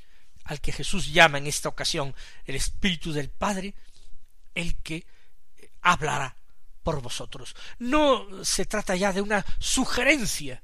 al 0.44 0.60
que 0.60 0.72
Jesús 0.72 1.12
llama 1.12 1.38
en 1.38 1.46
esta 1.46 1.68
ocasión 1.68 2.14
el 2.44 2.54
Espíritu 2.54 3.12
del 3.12 3.30
Padre, 3.30 3.74
el 4.54 4.76
que 4.82 5.06
hablará 5.80 6.36
por 6.82 7.00
vosotros. 7.00 7.56
No 7.78 8.44
se 8.44 8.66
trata 8.66 8.94
ya 8.94 9.12
de 9.12 9.22
una 9.22 9.44
sugerencia 9.58 10.62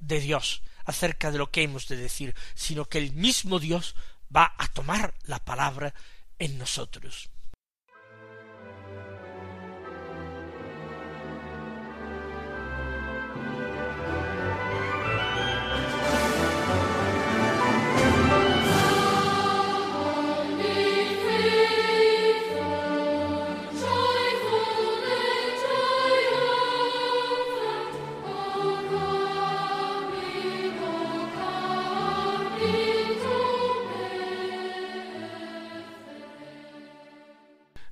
de 0.00 0.20
Dios 0.20 0.62
acerca 0.84 1.30
de 1.30 1.38
lo 1.38 1.50
que 1.50 1.62
hemos 1.62 1.86
de 1.88 1.96
decir, 1.96 2.34
sino 2.54 2.86
que 2.86 2.98
el 2.98 3.12
mismo 3.12 3.58
Dios 3.60 3.94
va 4.34 4.54
a 4.58 4.66
tomar 4.68 5.14
la 5.24 5.44
palabra 5.44 5.94
en 6.38 6.58
nosotros. 6.58 7.29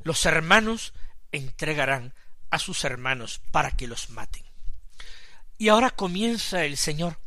Los 0.09 0.25
hermanos 0.25 0.95
entregarán 1.33 2.15
a 2.49 2.59
sus 2.59 2.85
hermanos 2.85 3.43
para 3.51 3.73
que 3.73 3.87
los 3.87 4.09
maten. 4.09 4.43
Y 5.59 5.69
ahora 5.69 5.91
comienza 5.91 6.65
el 6.65 6.79
Señor 6.79 7.21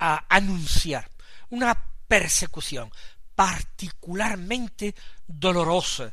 a 0.00 0.26
anunciar 0.28 1.08
una 1.50 1.86
persecución 2.08 2.90
particularmente 3.36 4.96
dolorosa 5.28 6.12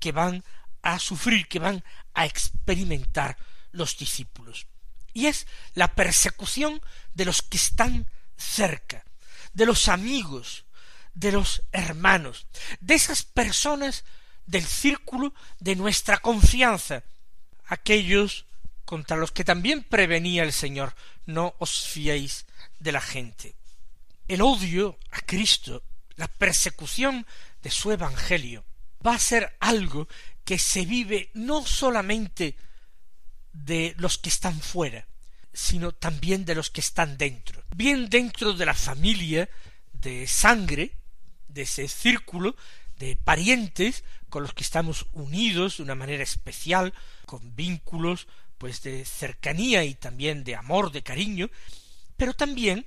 que 0.00 0.10
van 0.10 0.42
a 0.82 0.98
sufrir, 0.98 1.46
que 1.46 1.60
van 1.60 1.84
a 2.12 2.26
experimentar 2.26 3.36
los 3.70 3.96
discípulos. 3.96 4.66
Y 5.12 5.26
es 5.26 5.46
la 5.74 5.94
persecución 5.94 6.82
de 7.14 7.24
los 7.24 7.42
que 7.42 7.58
están 7.58 8.10
cerca, 8.36 9.04
de 9.52 9.64
los 9.64 9.86
amigos, 9.86 10.64
de 11.14 11.30
los 11.30 11.62
hermanos, 11.70 12.48
de 12.80 12.96
esas 12.96 13.22
personas 13.22 14.04
del 14.46 14.64
círculo 14.64 15.34
de 15.58 15.76
nuestra 15.76 16.18
confianza, 16.18 17.02
aquellos 17.66 18.46
contra 18.84 19.16
los 19.16 19.32
que 19.32 19.44
también 19.44 19.82
prevenía 19.82 20.44
el 20.44 20.52
Señor, 20.52 20.94
no 21.26 21.54
os 21.58 21.86
fiéis 21.88 22.46
de 22.78 22.92
la 22.92 23.00
gente. 23.00 23.56
El 24.28 24.42
odio 24.42 24.98
a 25.10 25.20
Cristo, 25.20 25.82
la 26.14 26.28
persecución 26.28 27.26
de 27.62 27.70
su 27.70 27.90
Evangelio, 27.90 28.64
va 29.04 29.14
a 29.14 29.18
ser 29.18 29.56
algo 29.60 30.08
que 30.44 30.58
se 30.58 30.84
vive 30.84 31.30
no 31.34 31.66
solamente 31.66 32.56
de 33.52 33.94
los 33.98 34.18
que 34.18 34.28
están 34.28 34.60
fuera, 34.60 35.06
sino 35.52 35.92
también 35.92 36.44
de 36.44 36.54
los 36.54 36.70
que 36.70 36.80
están 36.80 37.18
dentro, 37.18 37.62
bien 37.74 38.08
dentro 38.08 38.52
de 38.52 38.66
la 38.66 38.74
familia 38.74 39.48
de 39.92 40.26
sangre, 40.26 40.92
de 41.48 41.62
ese 41.62 41.88
círculo 41.88 42.54
de 42.98 43.16
parientes 43.16 44.04
con 44.36 44.42
los 44.42 44.52
que 44.52 44.64
estamos 44.64 45.06
unidos 45.14 45.78
de 45.78 45.82
una 45.82 45.94
manera 45.94 46.22
especial, 46.22 46.92
con 47.24 47.56
vínculos 47.56 48.26
pues 48.58 48.82
de 48.82 49.02
cercanía 49.06 49.82
y 49.82 49.94
también 49.94 50.44
de 50.44 50.54
amor, 50.54 50.92
de 50.92 51.02
cariño, 51.02 51.48
pero 52.18 52.34
también 52.34 52.84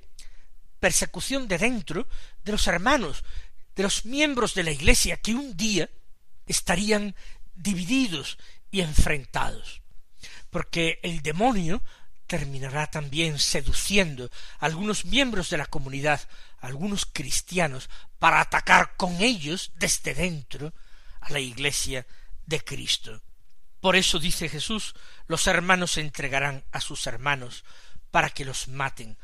persecución 0.78 1.48
de 1.48 1.58
dentro 1.58 2.06
de 2.44 2.52
los 2.52 2.68
hermanos, 2.68 3.24
de 3.74 3.82
los 3.82 4.04
miembros 4.04 4.54
de 4.54 4.62
la 4.62 4.70
Iglesia 4.70 5.16
que 5.16 5.34
un 5.34 5.56
día 5.56 5.90
estarían 6.46 7.16
divididos 7.56 8.38
y 8.70 8.82
enfrentados, 8.82 9.82
porque 10.50 11.00
el 11.02 11.20
demonio 11.20 11.82
terminará 12.28 12.88
también 12.92 13.40
seduciendo 13.40 14.30
a 14.60 14.66
algunos 14.66 15.04
miembros 15.04 15.50
de 15.50 15.58
la 15.58 15.66
comunidad, 15.66 16.20
a 16.60 16.68
algunos 16.68 17.06
cristianos, 17.06 17.90
para 18.20 18.40
atacar 18.40 18.94
con 18.96 19.20
ellos 19.20 19.72
desde 19.74 20.14
dentro 20.14 20.72
a 21.20 21.30
la 21.32 21.40
iglesia 21.40 22.06
de 22.46 22.62
Cristo. 22.62 23.22
Por 23.80 23.96
eso 23.96 24.18
dice 24.18 24.48
Jesús, 24.48 24.94
los 25.26 25.46
hermanos 25.46 25.92
se 25.92 26.00
entregarán 26.00 26.64
a 26.72 26.80
sus 26.80 27.06
hermanos 27.06 27.64
para 28.10 28.30
que 28.30 28.44
los 28.44 28.68
maten. 28.68 29.16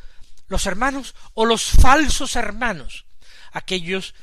Los 0.48 0.66
hermanos 0.66 1.14
o 1.34 1.44
los 1.44 1.64
falsos 1.64 2.36
hermanos, 2.36 3.04
aquellos 3.52 4.14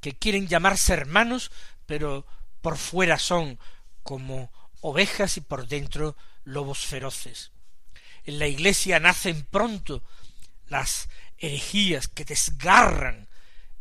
que 0.00 0.16
quieren 0.16 0.48
llamarse 0.48 0.92
hermanos, 0.92 1.50
pero 1.86 2.26
por 2.60 2.78
fuera 2.78 3.18
son 3.18 3.58
como 4.02 4.52
ovejas 4.80 5.36
y 5.36 5.40
por 5.40 5.66
dentro 5.66 6.16
lobos 6.44 6.78
feroces. 6.78 7.52
En 8.24 8.38
la 8.38 8.46
iglesia 8.46 9.00
nacen 9.00 9.44
pronto 9.44 10.02
las 10.68 11.08
herejías 11.38 12.08
que 12.08 12.24
desgarran 12.24 13.28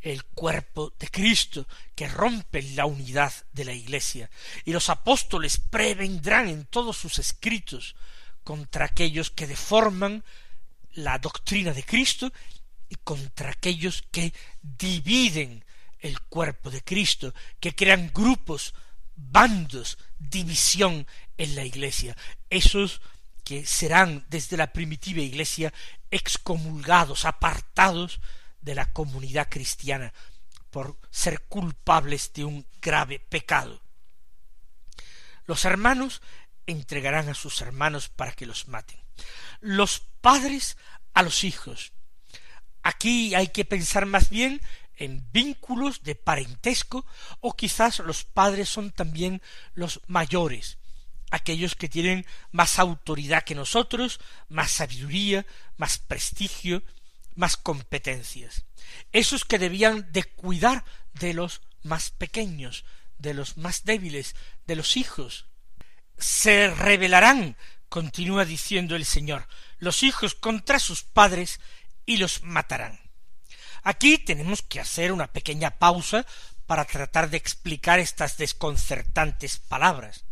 el 0.01 0.25
cuerpo 0.25 0.93
de 1.00 1.08
Cristo, 1.10 1.67
que 1.96 2.08
rompen 2.08 2.75
la 2.75 2.86
unidad 2.86 3.34
de 3.53 3.65
la 3.65 3.74
Iglesia, 3.74 4.29
y 4.65 4.72
los 4.72 4.89
apóstoles 4.89 5.58
prevendrán 5.58 6.50
en 6.50 6.65
todos 6.65 6.98
sus 6.98 7.20
escritos 7.20 7.96
contra 8.43 8.86
aquellos 8.86 9.29
que 9.29 9.48
deforman 9.48 10.24
la 10.93 11.20
doctrina 11.20 11.74
de 11.74 11.84
Cristo 11.84 12.34
y 12.89 12.96
contra 12.96 13.51
aquellos 13.51 14.03
que 14.12 14.34
dividen 14.62 15.63
el 16.00 16.20
cuerpo 16.22 16.70
de 16.72 16.81
Cristo, 16.81 17.34
que 17.60 17.75
crean 17.75 18.12
grupos, 18.13 18.74
bandos, 19.15 19.98
división 20.17 21.05
en 21.38 21.55
la 21.55 21.63
Iglesia, 21.63 22.17
esos 22.50 23.01
que 23.43 23.65
serán 23.65 24.25
desde 24.29 24.58
la 24.58 24.74
primitiva 24.74 25.22
Iglesia 25.22 25.74
excomulgados, 26.10 27.25
apartados 27.25 28.20
de 28.62 28.75
la 28.75 28.91
comunidad 28.91 29.50
cristiana 29.50 30.13
por 30.70 30.98
ser 31.10 31.41
culpables 31.44 32.32
de 32.34 32.46
un 32.46 32.65
grave 32.82 33.20
pecado. 33.20 33.82
Los 35.46 35.65
hermanos 35.65 36.22
entregarán 36.65 37.30
a 37.30 37.34
sus 37.34 37.62
hermanos 37.62 38.10
para 38.10 38.32
que 38.32 38.46
los 38.46 38.68
maten. 38.68 39.00
Los 39.60 40.00
padres 40.22 40.77
a 41.13 41.24
los 41.24 41.44
hijos. 41.44 41.91
Aquí 42.84 43.36
hay 43.36 43.50
que 43.50 43.65
pensar 43.65 44.06
más 44.06 44.30
bien 44.30 44.62
en 44.96 45.27
vínculos 45.32 46.03
de 46.03 46.15
parentesco 46.15 47.06
o 47.39 47.56
quizás 47.56 48.00
los 48.00 48.24
padres 48.24 48.70
son 48.70 48.91
también 48.91 49.41
los 49.74 50.00
mayores, 50.08 50.77
aquellos 51.32 51.75
que 51.75 51.89
tienen 51.89 52.25
más 52.51 52.80
autoridad 52.80 53.44
que 53.44 53.56
nosotros, 53.56 54.20
más 54.48 54.72
sabiduría, 54.72 55.46
más 55.77 55.98
prestigio, 55.98 56.84
más 57.36 57.58
competencias. 57.58 58.66
Esos 59.12 59.46
que 59.46 59.60
debían 59.60 60.12
de 60.12 60.24
cuidar 60.24 60.84
de 61.14 61.34
los 61.34 61.62
más 61.84 62.10
pequeños, 62.12 62.86
de 63.18 63.34
los 63.34 63.58
más 63.58 63.84
débiles, 63.84 64.36
de 64.68 64.76
los 64.76 64.98
hijos. 64.98 65.46
Se 66.18 66.70
rebelarán, 66.70 67.58
continúa 67.90 68.46
diciendo 68.46 68.96
el 68.96 69.06
Señor, 69.06 69.48
los 69.78 70.04
hijos 70.04 70.36
contra 70.36 70.80
sus 70.80 71.04
padres 71.04 71.60
y 72.06 72.18
los 72.18 72.44
matarán. 72.44 73.00
Aquí 73.84 74.18
tenemos 74.18 74.62
que 74.62 74.80
hacer 74.80 75.12
una 75.12 75.28
pequeña 75.28 75.72
pausa 75.72 76.26
para 76.68 76.86
tratar 76.86 77.30
de 77.30 77.38
explicar 77.38 78.00
estas 78.00 78.38
desconcertantes 78.38 79.58
palabras. 79.58 80.24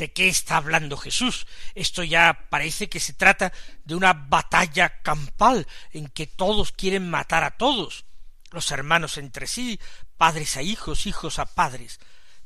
¿De 0.00 0.14
qué 0.14 0.28
está 0.28 0.56
hablando 0.56 0.96
Jesús? 0.96 1.46
Esto 1.74 2.02
ya 2.02 2.46
parece 2.48 2.88
que 2.88 3.00
se 3.00 3.12
trata 3.12 3.52
de 3.84 3.94
una 3.94 4.14
batalla 4.14 5.02
campal 5.02 5.66
en 5.92 6.08
que 6.08 6.26
todos 6.26 6.72
quieren 6.72 7.10
matar 7.10 7.44
a 7.44 7.58
todos, 7.58 8.06
los 8.50 8.70
hermanos 8.70 9.18
entre 9.18 9.46
sí, 9.46 9.78
padres 10.16 10.56
a 10.56 10.62
hijos, 10.62 11.04
hijos 11.04 11.38
a 11.38 11.44
padres. 11.44 12.00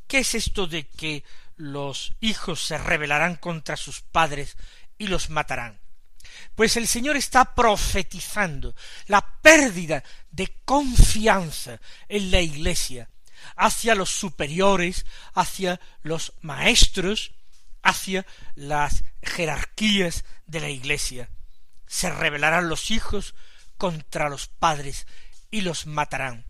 ¿Qué 0.09 0.19
es 0.19 0.35
esto 0.35 0.67
de 0.67 0.89
que 0.89 1.23
los 1.55 2.17
hijos 2.19 2.61
se 2.61 2.77
rebelarán 2.77 3.37
contra 3.37 3.77
sus 3.77 4.01
padres 4.01 4.57
y 4.99 5.07
los 5.07 5.31
matarán? 5.31 5.79
Pues 6.57 6.77
el 6.77 6.89
Señor 6.89 7.17
está 7.17 7.55
profetizando 7.55 8.75
la 9.07 9.25
pérdida 9.41 10.03
de 10.33 10.61
confianza 10.65 11.81
en 12.09 12.33
la 12.33 12.41
Iglesia 12.41 13.09
hacia 13.55 13.95
los 13.95 14.11
superiores, 14.11 15.07
hacia 15.35 15.81
los 16.03 16.33
maestros, 16.41 17.33
hacia 17.85 18.27
las 18.57 19.05
jerarquías 19.23 20.25
de 20.47 20.61
la 20.61 20.71
Iglesia. 20.71 21.31
Se 21.87 22.11
rebelarán 22.11 22.69
los 22.69 22.91
hijos 22.91 23.35
contra 23.77 24.29
los 24.29 24.49
padres 24.49 25.07
y 25.51 25.61
los 25.61 25.87
matarán. 25.87 26.47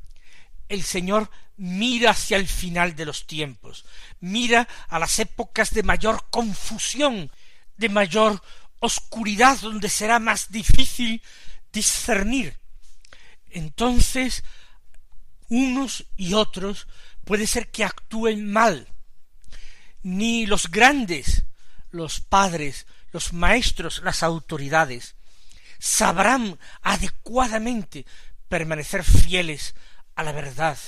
El 0.68 0.82
Señor 0.82 1.30
mira 1.56 2.12
hacia 2.12 2.36
el 2.36 2.48
final 2.48 2.96
de 2.96 3.04
los 3.04 3.26
tiempos, 3.26 3.84
mira 4.20 4.66
a 4.88 4.98
las 4.98 5.18
épocas 5.18 5.72
de 5.74 5.82
mayor 5.82 6.24
confusión, 6.30 7.30
de 7.76 7.88
mayor 7.88 8.42
oscuridad, 8.80 9.58
donde 9.60 9.88
será 9.88 10.18
más 10.18 10.50
difícil 10.50 11.22
discernir. 11.72 12.58
Entonces, 13.50 14.42
unos 15.48 16.06
y 16.16 16.34
otros 16.34 16.86
puede 17.24 17.46
ser 17.46 17.70
que 17.70 17.84
actúen 17.84 18.50
mal, 18.50 18.93
ni 20.04 20.46
los 20.46 20.70
grandes, 20.70 21.44
los 21.90 22.20
padres, 22.20 22.86
los 23.10 23.32
maestros, 23.32 24.02
las 24.04 24.22
autoridades, 24.22 25.16
sabrán 25.80 26.58
adecuadamente 26.82 28.06
permanecer 28.48 29.02
fieles 29.02 29.74
a 30.14 30.22
la 30.22 30.32
verdad, 30.32 30.78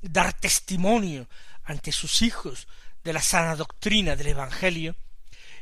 dar 0.00 0.32
testimonio 0.32 1.28
ante 1.64 1.92
sus 1.92 2.22
hijos 2.22 2.68
de 3.04 3.12
la 3.12 3.20
sana 3.20 3.56
doctrina 3.56 4.16
del 4.16 4.28
Evangelio, 4.28 4.96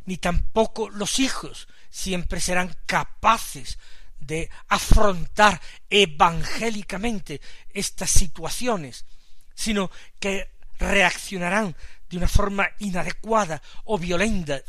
ni 0.05 0.19
tampoco 0.19 0.89
los 0.91 1.19
hijos 1.19 1.67
siempre 1.91 2.41
serán 2.41 2.77
capaces 2.87 3.79
de 4.19 4.51
afrontar 4.69 5.61
evangélicamente 5.89 7.41
estas 7.71 8.11
situaciones, 8.11 9.07
sino 9.55 9.91
que 10.19 10.51
reaccionarán 10.79 11.77
de 12.11 12.17
una 12.17 12.29
forma 12.29 12.69
inadecuada 12.79 13.61
o 13.85 13.99
violenta, 13.99 14.61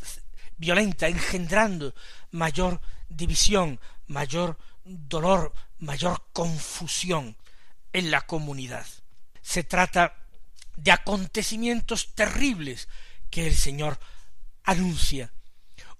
violenta, 0.56 1.08
engendrando 1.08 1.94
mayor 2.32 2.80
división, 3.08 3.80
mayor 4.06 4.58
dolor, 4.84 5.52
mayor 5.78 6.22
confusión 6.32 7.36
en 7.92 8.10
la 8.10 8.22
comunidad. 8.22 8.86
Se 9.42 9.64
trata 9.64 10.16
de 10.76 10.92
acontecimientos 10.92 12.14
terribles 12.14 12.88
que 13.30 13.46
el 13.46 13.56
Señor 13.56 13.98
anuncia. 14.64 15.32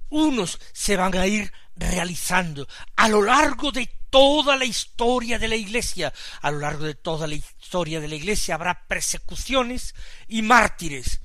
Unos 0.09 0.59
se 0.73 0.97
van 0.97 1.17
a 1.17 1.27
ir 1.27 1.53
realizando 1.77 2.67
a 2.97 3.09
lo 3.09 3.23
largo 3.23 3.71
de 3.71 3.87
toda 4.11 4.57
la 4.57 4.65
historia 4.65 5.39
de 5.39 5.49
la 5.49 5.57
Iglesia. 5.57 6.13
A 6.43 6.51
lo 6.51 6.59
largo 6.59 6.85
de 6.85 6.95
toda 6.95 7.27
la 7.27 7.37
historia 7.37 8.01
de 8.01 8.09
la 8.09 8.17
Iglesia 8.17 8.57
habrá 8.57 8.87
persecuciones 8.87 9.95
y 10.27 10.43
mártires 10.43 11.21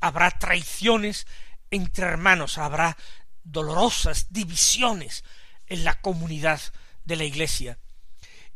habrá 0.00 0.30
traiciones 0.30 1.26
entre 1.70 2.06
hermanos, 2.06 2.58
habrá 2.58 2.96
dolorosas 3.44 4.26
divisiones 4.30 5.24
en 5.66 5.84
la 5.84 6.00
comunidad 6.00 6.60
de 7.04 7.16
la 7.16 7.24
Iglesia. 7.24 7.78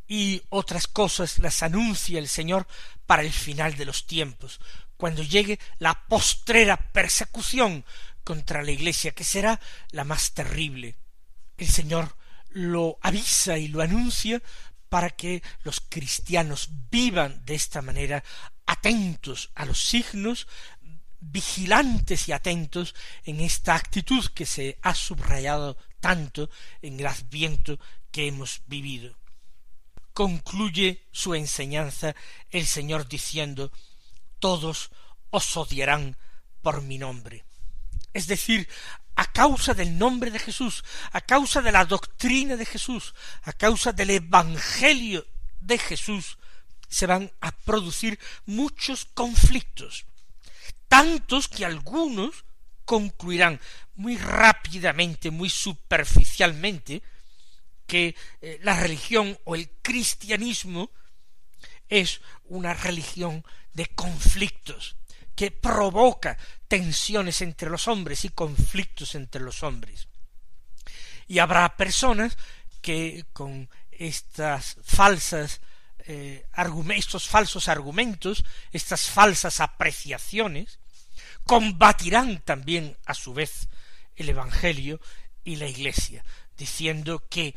Y 0.07 0.43
otras 0.51 0.87
cosas 0.87 1.39
las 1.39 1.63
anuncia 1.63 2.19
el 2.19 2.29
Señor 2.29 2.67
para 3.07 3.23
el 3.23 3.33
final 3.33 3.77
de 3.77 3.85
los 3.85 4.07
tiempos, 4.07 4.61
cuando 4.97 5.23
llegue 5.23 5.59
la 5.79 6.07
postrera 6.09 6.77
persecución 6.77 7.85
contra 8.23 8.63
la 8.63 8.71
Iglesia, 8.71 9.13
que 9.13 9.25
será 9.25 9.61
la 9.91 10.05
más 10.05 10.33
terrible. 10.33 10.97
El 11.57 11.69
Señor 11.69 12.17
lo 12.51 12.99
avisa 13.03 13.59
y 13.59 13.69
lo 13.69 13.83
anuncia 13.83 14.43
para 14.89 15.11
que 15.11 15.43
los 15.63 15.81
cristianos 15.81 16.69
vivan 16.91 17.45
de 17.45 17.55
esta 17.55 17.83
manera 17.83 18.23
atentos 18.67 19.51
a 19.55 19.65
los 19.65 19.83
signos, 19.83 20.47
vigilantes 21.31 22.29
y 22.29 22.33
atentos 22.33 22.95
en 23.25 23.41
esta 23.41 23.75
actitud 23.75 24.25
que 24.35 24.47
se 24.47 24.79
ha 24.83 24.95
subrayado 24.95 25.77
tanto 26.01 26.51
en 26.83 27.01
el 27.01 27.07
adviento 27.07 27.79
que 28.11 28.29
hemos 28.29 28.63
vivido. 28.67 29.17
Concluye 30.13 31.07
su 31.11 31.35
enseñanza 31.35 32.15
el 32.51 32.67
Señor 32.67 33.09
diciendo 33.09 33.73
todos 34.39 34.91
os 35.31 35.57
odiarán 35.57 36.17
por 36.63 36.83
mi 36.83 36.99
nombre. 36.99 37.45
Es 38.13 38.27
decir, 38.27 38.69
a 39.17 39.33
causa 39.33 39.75
del 39.75 39.99
nombre 39.99 40.31
de 40.31 40.39
Jesús, 40.39 40.85
a 41.13 41.21
causa 41.21 41.63
de 41.63 41.73
la 41.73 41.85
doctrina 41.85 42.57
de 42.57 42.67
Jesús, 42.67 43.15
a 43.43 43.53
causa 43.53 43.93
del 43.93 44.11
Evangelio 44.11 45.27
de 45.61 45.79
Jesús, 45.79 46.39
se 46.89 47.07
van 47.07 47.33
a 47.41 47.51
producir 47.51 48.19
muchos 48.47 49.07
conflictos, 49.15 50.07
tantos 50.95 51.49
que 51.49 51.65
algunos 51.65 52.45
concluirán 52.85 53.61
muy 53.97 54.17
rápidamente, 54.17 55.33
muy 55.33 55.51
superficialmente, 55.51 57.03
que 57.85 58.15
eh, 58.41 58.61
la 58.63 58.79
religión 58.79 59.37
o 59.43 59.57
el 59.57 59.69
cristianismo 59.83 60.93
es 61.89 62.21
una 62.45 62.75
religión 62.75 63.45
de 63.73 63.87
conflictos, 63.87 64.95
que 65.35 65.51
provoca 65.51 66.39
tensiones 66.69 67.43
entre 67.43 67.71
los 67.71 67.89
hombres 67.89 68.25
y 68.25 68.29
conflictos 68.29 69.17
entre 69.17 69.41
los 69.41 69.65
hombres. 69.65 70.07
Y 71.27 71.41
habrá 71.41 71.77
personas 71.77 72.39
que 72.81 73.25
con 73.33 73.69
estas 73.91 74.77
falsas 74.85 75.61
eh, 76.07 76.47
estos 76.95 77.27
falsos 77.27 77.67
argumentos, 77.67 78.45
estas 78.71 79.11
falsas 79.11 79.59
apreciaciones, 79.59 80.79
combatirán 81.45 82.41
también 82.41 82.97
a 83.07 83.15
su 83.15 83.35
vez 83.35 83.69
el 84.17 84.29
Evangelio 84.29 85.01
y 85.45 85.57
la 85.57 85.69
Iglesia, 85.69 86.25
diciendo 86.57 87.25
que 87.29 87.55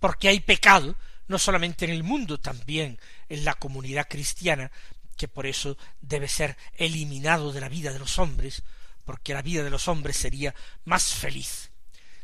porque 0.00 0.28
hay 0.28 0.40
pecado, 0.40 0.96
no 1.28 1.38
solamente 1.38 1.84
en 1.84 1.92
el 1.92 2.02
mundo, 2.02 2.40
también 2.40 2.98
en 3.28 3.44
la 3.44 3.54
comunidad 3.54 4.08
cristiana, 4.08 4.70
que 5.16 5.28
por 5.28 5.46
eso 5.46 5.76
debe 6.00 6.28
ser 6.28 6.56
eliminado 6.74 7.52
de 7.52 7.60
la 7.60 7.68
vida 7.68 7.92
de 7.92 7.98
los 7.98 8.18
hombres, 8.18 8.62
porque 9.04 9.34
la 9.34 9.42
vida 9.42 9.62
de 9.62 9.70
los 9.70 9.88
hombres 9.88 10.16
sería 10.16 10.54
más 10.84 11.14
feliz, 11.14 11.70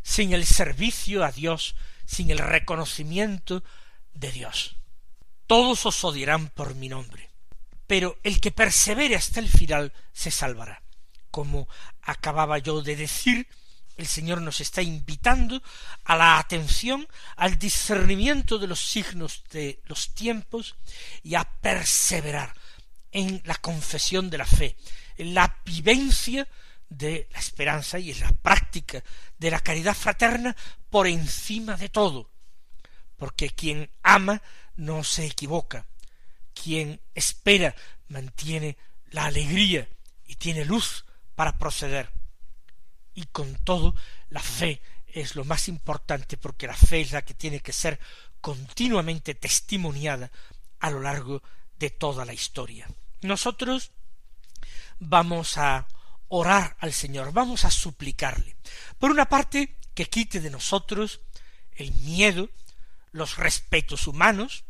sin 0.03 0.33
el 0.33 0.45
servicio 0.45 1.25
a 1.25 1.33
Dios, 1.33 1.77
sin 2.05 2.31
el 2.31 2.39
reconocimiento 2.39 3.63
de 4.15 4.33
Dios. 4.33 4.77
Todos 5.47 5.87
os 5.87 6.03
odiarán 6.05 6.49
por 6.49 6.75
mi 6.75 6.89
nombre, 6.89 7.31
pero 7.87 8.19
el 8.23 8.41
que 8.41 8.51
persevere 8.51 9.17
hasta 9.17 9.41
el 9.41 9.49
final 9.49 9.93
se 10.13 10.31
salvará. 10.31 10.83
Como 11.31 11.69
acababa 12.03 12.59
yo 12.59 12.83
de 12.83 12.97
decir, 12.97 13.47
el 13.99 14.07
Señor 14.07 14.41
nos 14.41 14.61
está 14.61 14.81
invitando 14.81 15.61
a 16.05 16.17
la 16.17 16.39
atención, 16.39 17.07
al 17.37 17.59
discernimiento 17.59 18.59
de 18.59 18.69
los 18.69 18.81
signos 18.81 19.43
de 19.51 19.83
los 19.87 20.15
tiempos 20.15 20.77
y 21.23 21.35
a 21.35 21.45
perseverar 21.45 22.55
en 23.11 23.43
la 23.45 23.57
confesión 23.57 24.31
de 24.31 24.39
la 24.39 24.47
fe, 24.47 24.77
en 25.17 25.35
la 25.35 25.61
vivencia 25.65 26.47
de 26.89 27.29
la 27.33 27.41
esperanza 27.41 27.99
y 27.99 28.13
en 28.13 28.21
la 28.21 28.31
práctica 28.31 29.03
de 29.37 29.51
la 29.51 29.61
caridad 29.61 29.95
fraterna 29.95 30.57
por 30.89 31.09
encima 31.09 31.77
de 31.77 31.89
todo, 31.89 32.31
porque 33.17 33.51
quien 33.51 33.91
ama 34.05 34.41
no 34.77 35.03
se 35.03 35.27
equivoca, 35.27 35.87
quien 36.55 37.01
espera 37.15 37.75
mantiene 38.07 38.79
la 39.11 39.27
alegría 39.27 39.89
y 40.25 40.37
tiene 40.37 40.65
luz 40.65 41.05
para 41.39 41.57
proceder 41.57 42.11
y 43.15 43.27
con 43.27 43.55
todo 43.63 43.95
la 44.29 44.43
fe 44.43 44.83
es 45.07 45.37
lo 45.37 45.45
más 45.45 45.69
importante 45.69 46.37
porque 46.37 46.67
la 46.67 46.75
fe 46.75 47.01
es 47.01 47.13
la 47.13 47.23
que 47.23 47.33
tiene 47.33 47.61
que 47.61 47.73
ser 47.73 48.01
continuamente 48.41 49.37
testimoniada 49.37 50.33
a 50.81 50.91
lo 50.91 50.99
largo 50.99 51.41
de 51.79 51.91
toda 51.91 52.25
la 52.25 52.33
historia. 52.33 52.89
Nosotros 53.23 53.93
vamos 54.99 55.59
a 55.59 55.87
orar 56.27 56.77
al 56.81 56.93
Señor, 56.93 57.33
vamos 57.33 57.65
a 57.65 57.71
suplicarle. 57.71 58.57
Por 58.99 59.13
una 59.13 59.29
parte, 59.29 59.77
que 59.95 60.07
quite 60.07 60.41
de 60.41 60.51
nosotros 60.51 61.21
el 61.77 61.93
miedo, 61.93 62.51
los 63.13 63.37
respetos 63.37 64.09
humanos, 64.09 64.65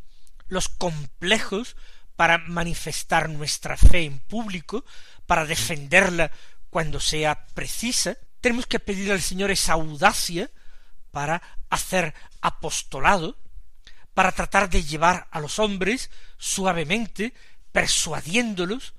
los 0.49 0.69
complejos 0.69 1.77
para 2.15 2.37
manifestar 2.37 3.31
nuestra 3.31 3.79
fe 3.79 4.05
en 4.05 4.19
público, 4.19 4.85
para 5.25 5.47
defenderla 5.47 6.31
cuando 6.71 7.01
sea 7.01 7.47
precisa, 7.55 8.17
tenemos 8.41 8.67
que 8.67 8.81
pedir 8.81 9.11
al 9.13 9.23
Señor 9.23 9.51
esa 9.51 9.75
audacia 9.75 10.51
para 11.11 11.43
hacer 11.71 12.15
apostolado, 12.41 13.37
para 14.15 14.33
tratar 14.33 14.69
de 14.69 14.83
llevar 14.83 15.29
a 15.31 15.41
los 15.41 15.59
hombres 15.59 16.11
suavemente, 16.39 17.35
persuadiéndolos 17.73 18.95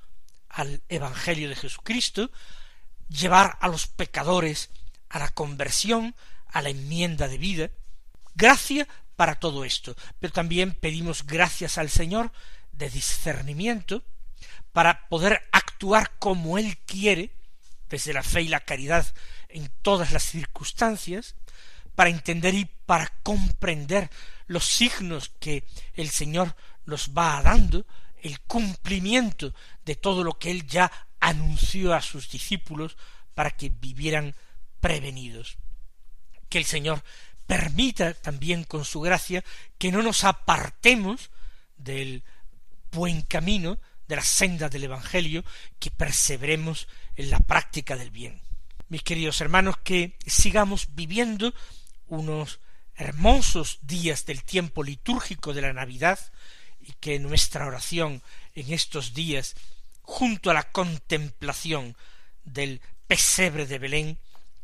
al 0.49 0.81
Evangelio 0.89 1.49
de 1.49 1.55
Jesucristo, 1.55 2.31
llevar 3.07 3.57
a 3.61 3.67
los 3.67 3.87
pecadores 3.87 4.69
a 5.09 5.19
la 5.19 5.29
conversión, 5.29 6.15
a 6.47 6.61
la 6.61 6.69
enmienda 6.69 7.27
de 7.27 7.37
vida. 7.37 7.69
Gracia 8.35 8.87
para 9.15 9.35
todo 9.35 9.65
esto, 9.65 9.95
pero 10.19 10.31
también 10.31 10.73
pedimos 10.73 11.25
gracias 11.25 11.77
al 11.77 11.89
Señor 11.89 12.31
de 12.71 12.89
discernimiento 12.89 14.03
para 14.71 15.09
poder 15.09 15.47
actuar 15.51 16.17
como 16.19 16.57
Él 16.57 16.77
quiere, 16.85 17.31
desde 17.89 18.13
la 18.13 18.23
fe 18.23 18.43
y 18.43 18.47
la 18.47 18.59
caridad 18.61 19.05
en 19.49 19.71
todas 19.81 20.11
las 20.11 20.23
circunstancias, 20.23 21.35
para 21.95 22.09
entender 22.09 22.53
y 22.53 22.65
para 22.85 23.11
comprender 23.23 24.09
los 24.47 24.65
signos 24.65 25.31
que 25.39 25.65
el 25.95 26.09
Señor 26.09 26.55
nos 26.85 27.09
va 27.09 27.41
dando, 27.41 27.85
el 28.21 28.39
cumplimiento 28.41 29.53
de 29.85 29.95
todo 29.95 30.23
lo 30.23 30.37
que 30.37 30.51
Él 30.51 30.67
ya 30.67 30.91
anunció 31.19 31.93
a 31.93 32.01
sus 32.01 32.29
discípulos 32.29 32.97
para 33.33 33.51
que 33.51 33.69
vivieran 33.69 34.35
prevenidos. 34.79 35.57
Que 36.49 36.57
el 36.57 36.65
Señor 36.65 37.03
permita 37.47 38.13
también 38.13 38.63
con 38.63 38.85
su 38.85 39.01
gracia 39.01 39.43
que 39.77 39.91
no 39.91 40.01
nos 40.01 40.23
apartemos 40.23 41.31
del 41.77 42.23
buen 42.91 43.21
camino, 43.23 43.79
de 44.09 44.15
la 44.15 44.23
senda 44.23 44.69
del 44.69 44.85
Evangelio, 44.85 45.45
que 45.77 45.91
perseveremos 45.91 46.87
en 47.15 47.29
la 47.29 47.37
práctica 47.37 47.95
del 47.95 48.09
bien. 48.09 48.41
Mis 48.87 49.03
queridos 49.03 49.39
hermanos, 49.39 49.77
que 49.83 50.17
sigamos 50.25 50.95
viviendo 50.95 51.53
unos 52.07 52.59
hermosos 52.95 53.77
días 53.83 54.25
del 54.25 54.43
tiempo 54.43 54.83
litúrgico 54.83 55.53
de 55.53 55.61
la 55.61 55.73
Navidad 55.73 56.19
y 56.81 56.93
que 56.93 57.19
nuestra 57.19 57.67
oración 57.67 58.23
en 58.55 58.73
estos 58.73 59.13
días, 59.13 59.55
junto 60.01 60.49
a 60.49 60.55
la 60.55 60.71
contemplación 60.71 61.95
del 62.43 62.81
pesebre 63.05 63.67
de 63.67 63.77
Belén, 63.77 64.17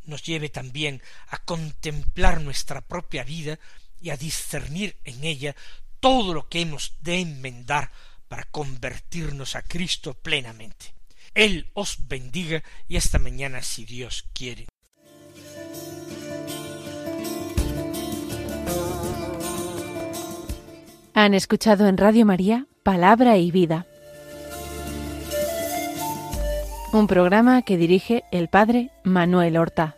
nos 0.05 0.23
lleve 0.23 0.49
también 0.49 1.03
a 1.27 1.38
contemplar 1.38 2.41
nuestra 2.41 2.81
propia 2.81 3.23
vida 3.23 3.60
y 4.01 4.10
a 4.10 4.17
discernir 4.17 4.97
en 5.03 5.23
ella 5.23 5.55
todo 5.99 6.34
lo 6.34 6.49
que 6.49 6.62
hemos 6.62 6.95
de 7.01 7.19
enmendar 7.19 7.91
para 8.27 8.43
convertirnos 8.43 9.55
a 9.55 9.61
Cristo 9.61 10.13
plenamente. 10.13 10.93
Él 11.33 11.69
os 11.73 12.07
bendiga 12.07 12.63
y 12.88 12.97
hasta 12.97 13.19
mañana 13.19 13.61
si 13.61 13.85
Dios 13.85 14.25
quiere. 14.33 14.67
Han 21.13 21.33
escuchado 21.33 21.88
en 21.88 21.97
Radio 21.97 22.25
María 22.25 22.67
Palabra 22.83 23.38
y 23.38 23.51
Vida, 23.51 23.85
un 26.93 27.07
programa 27.07 27.61
que 27.63 27.77
dirige 27.77 28.23
el 28.31 28.47
Padre 28.47 28.91
Manuel 29.03 29.57
Horta. 29.57 29.95